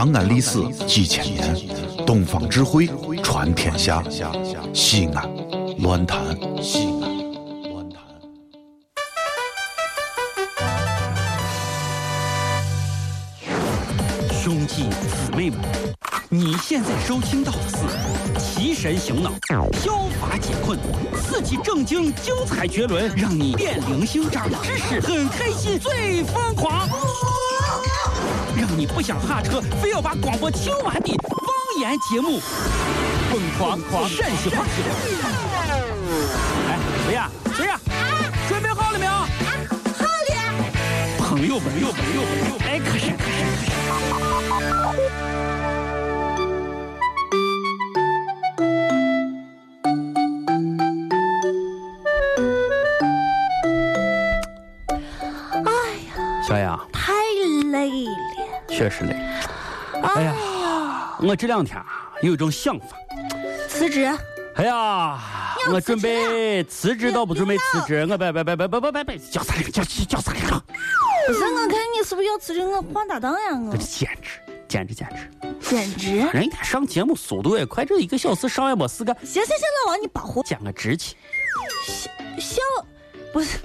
[0.00, 1.54] 长安历史几千年，
[2.06, 2.88] 东方智慧
[3.22, 4.02] 传天下。
[4.72, 5.30] 西安，
[5.80, 6.18] 乱谈
[6.62, 8.00] 西安，乱谈。
[14.42, 15.60] 兄弟姊妹们，
[16.30, 17.76] 你现在收听到的是
[18.38, 19.30] 提神醒脑、
[19.82, 20.78] 消乏解困、
[21.22, 26.88] 刺激正经、精彩绝伦，让你变零星长知识、很开心、最疯狂，
[28.56, 32.40] 让你不想下车，非要把广播听完的方言节目，
[33.30, 34.64] 疯狂狂陕西话。
[36.68, 37.30] 哎，谁呀？
[37.56, 37.78] 谁呀？
[38.48, 39.12] 准备好了没有？
[39.12, 40.46] 好了，
[41.18, 42.69] 朋友们，朋友们，朋友们，
[58.80, 59.14] 确实累。
[60.02, 60.34] 哎呀，
[61.20, 61.84] 我这两天啊
[62.22, 62.96] 有一种想法。
[63.68, 64.10] 辞职，
[64.56, 65.20] 哎呀，
[65.70, 70.64] 我准备辞职倒不准备辞职，我别别别别别别别别叫啥叫叫啥个？
[71.26, 72.66] 不是我看你是不是要辞职？
[72.66, 75.68] 我换搭档呀，我这简直简直简直！
[75.76, 76.16] 简直。
[76.32, 81.16] 人家上节目速度也快，这一个小时上也没事干，行行行，老王你保护兼个志气。
[82.38, 82.62] 小，
[83.30, 83.58] 不是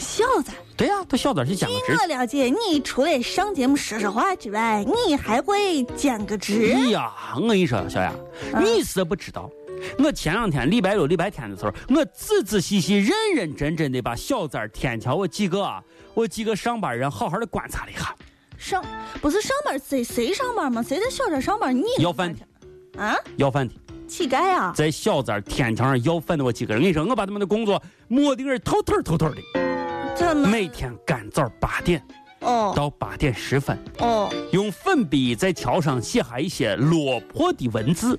[0.00, 0.50] 小子。
[0.76, 1.92] 对呀、他小子去兼个据。
[1.92, 6.72] 我了解，你除了上节目说说话之外，你还会兼个职。
[6.74, 8.12] 哎呀，我跟你说，小雅，
[8.58, 9.50] 你是不知道，
[9.98, 15.82] 我前两天礼拜六、礼拜天的时候，我仔仔细细、认认真真的把小三儿天桥我几个啊，
[16.14, 18.14] 我几个上班人好好的观察了一下。
[18.56, 18.84] 上
[19.20, 20.82] 不是上班，谁谁上班吗？
[20.82, 21.76] 谁在小寨上班？
[21.76, 23.16] 你要饭的，啊？
[23.36, 23.74] 要饭的，
[24.06, 24.72] 乞丐啊？
[24.74, 29.36] 在小寨儿天桥上要饭的我几个人，我跟你说，我把他们的工作摸的个透透透透的，
[30.34, 32.02] 每天干早八点
[32.40, 32.72] 哦。
[32.76, 38.18] 到八点十分，哦，用粉笔在桥上写下一些落魄的文字，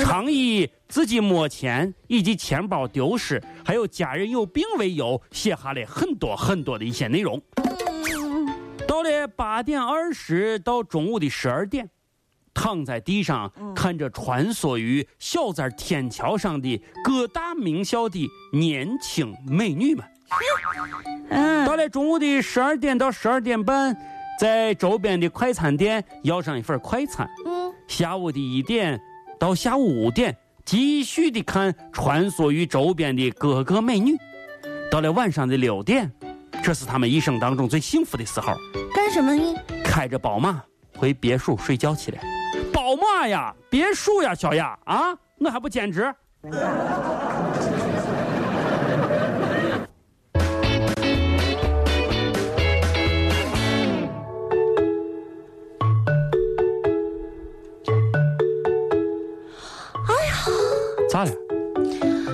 [0.00, 7.40] 常以自己没钱以及钱包丢失，还有家人有病为由，写下了很多很多的一些内容。
[7.56, 8.48] 嗯。
[8.86, 11.88] 到了八点二十到中午的十二点，
[12.52, 20.04] 躺在地上看着穿梭于小寨天桥上的各大名校的年轻美女们。
[21.30, 23.96] 嗯到了中午的十二点到十二点半，
[24.38, 27.28] 在周边的快餐店要上一份快餐。
[27.46, 29.00] 嗯，下午的一点
[29.38, 34.16] 到下午五点，继续的看穿梭于周边的各个美女。
[34.90, 36.10] 到了晚上的六点，
[36.62, 38.54] 这是他们一生当中最幸福的时候，
[38.94, 39.56] 干什么呢？
[39.82, 40.62] 开着宝马
[40.96, 42.18] 回别墅睡觉去了。
[42.72, 46.14] 宝马呀，别墅呀，小雅啊，我还不兼职。
[61.12, 61.30] 咋了？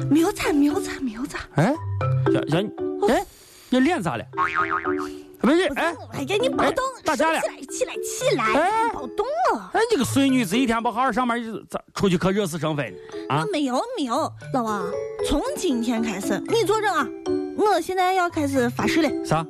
[0.09, 1.41] 没有咋没有咋没有咋。
[1.57, 1.75] 哎，
[2.27, 2.59] 小小，
[3.09, 3.27] 哎，
[3.71, 4.25] 你脸咋了？
[5.41, 5.93] 不是，哎。
[6.13, 9.69] 哎呀，你别动，打架了起来起来起来，哎别动了。
[9.73, 12.97] 哎，你个碎女子，一天不好好上班，就咋出去可惹是生非呢
[13.31, 13.45] 啊？
[13.51, 14.89] 没有没有，老王，
[15.27, 17.05] 从今天开始，你作证啊！
[17.57, 19.45] 我现在要开始发誓了，啥？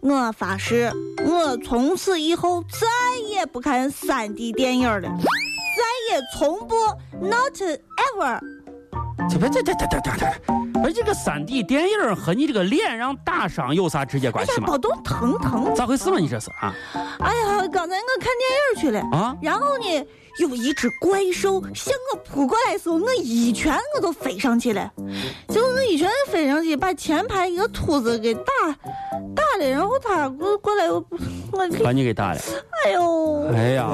[0.00, 0.90] 我发誓，
[1.24, 2.88] 我从此以后再
[3.28, 6.74] 也不看三 D 电影了，再也从不
[7.20, 8.40] not ever。
[9.30, 10.10] 这不这这这这这
[10.94, 14.66] 这，个三 D 电影和你这个脸上打伤有啥直接关系，吗？
[14.66, 15.74] 宝动疼疼！
[15.74, 16.18] 咋回事嘛？
[16.18, 16.74] 你这是啊
[17.20, 18.44] 哎呀，刚才我看电
[18.74, 19.36] 影去了，啊？
[19.40, 20.06] 然后呢，
[20.38, 24.92] 有一只怪兽向我扑过来的时候，我一拳我都飞上去了，
[25.48, 28.42] 结果我一拳飞上去，把前排一个秃子给打
[29.34, 31.04] 打了，然后他过过来，我
[31.52, 32.40] 我把你给打了。
[32.84, 33.88] 哎呦，哎呀，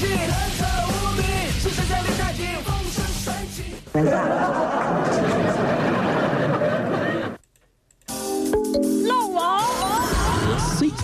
[0.00, 1.22] 气，人车无比，
[1.60, 3.56] 是谁在离太近，风生水起。
[9.06, 9.38] 老王，
[10.58, 10.94] 谁呀？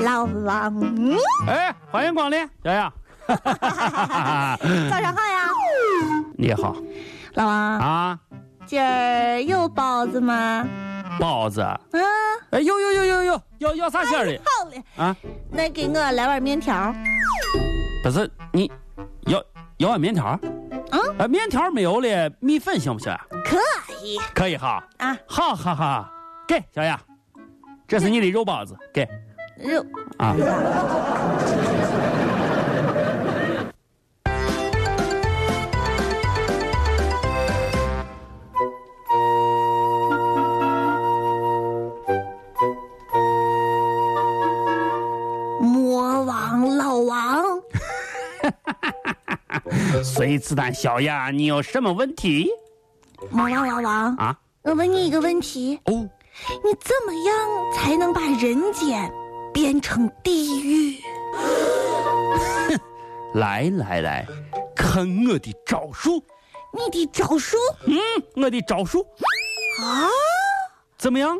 [0.00, 2.92] 老王，嗯哎，欢迎光临，小雅。
[3.26, 5.50] 早上好呀，
[6.38, 6.76] 你好
[7.34, 8.18] 老王，啊，
[8.66, 10.64] 今儿有包子吗？
[11.20, 11.60] 包子。
[11.60, 11.78] 啊，
[12.50, 15.14] 哎，呦呦呦呦呦，要要啥馅儿的好嘞，啊？
[15.50, 16.92] 那给我来碗面条。
[18.02, 18.72] 不是你
[19.26, 19.44] 要
[19.76, 20.36] 要碗面条？
[20.90, 23.20] 嗯，啊，面条没有了，米粉行不行啊？
[23.44, 23.58] 可
[24.02, 24.82] 以可以哈。
[24.96, 26.10] 啊，好好好，
[26.48, 26.98] 给小雅，
[27.86, 29.06] 这是你的肉包子，给
[29.58, 29.84] 肉
[30.18, 30.34] 啊。
[50.12, 52.50] 随子弹小呀，你有什么问题
[53.30, 54.36] 魔王老王，啊？
[54.62, 59.08] 我问你一个问题，哦，你怎么样才能把人间
[59.54, 60.98] 变成地狱？
[61.32, 62.80] 哼
[63.34, 64.26] 来来来，
[64.74, 66.20] 看我的招数，
[66.72, 67.96] 你的招数嗯，
[68.34, 69.02] 我的招数
[69.80, 70.10] 啊？
[70.98, 71.38] 怎么样？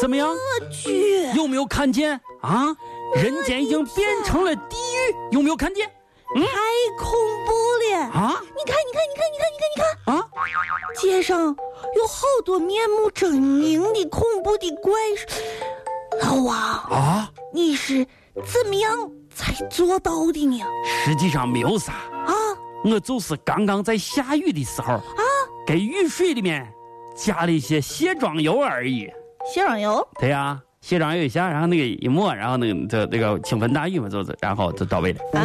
[0.00, 0.28] 怎么样？
[0.28, 2.76] 我去，有没有看见啊？
[3.14, 5.88] 人间已经变成了地狱，有没有看见
[6.34, 6.42] 太
[6.98, 7.12] 恐
[7.46, 7.65] 怖了！
[8.00, 8.34] 啊？
[8.56, 10.28] 你看，你看，你看，你看，你看，你看，啊？
[11.00, 15.26] 街上有好多面目狰狞的恐怖的怪兽。
[16.22, 17.30] 老王，啊？
[17.52, 18.04] 你是
[18.34, 20.60] 怎么样才做到的呢？
[21.04, 22.32] 实际上没有啥，啊，
[22.84, 25.02] 我就是刚刚在下雨的时候啊，
[25.66, 26.66] 给雨水里面
[27.14, 29.10] 加了一些卸妆油而已。
[29.52, 30.06] 卸妆油。
[30.18, 35.20] 对呀、卸妆油一下，然后那个一抹，然后那个这那个倾盆大雨嘛，就是，然后就到位了。
[35.32, 35.44] 当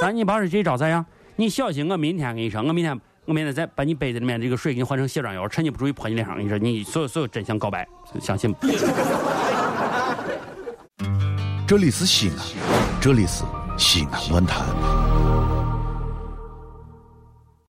[0.00, 1.04] 咱你把这这招咋样？
[1.36, 6.36] 你小心，我明天跟你说，我明天我明天再把你杯子里面这个水给你换成卸妆油，趁你不注意泼你脸上。
[6.36, 7.86] 跟你说，你所有所有真相告白，
[8.20, 8.66] 相信不？
[11.66, 12.36] 这里是西安，
[13.00, 13.44] 这里是
[13.76, 14.97] 西安论坛。